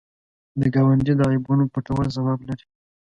[0.59, 2.65] د ګاونډي د عیبونو پټول ثواب لري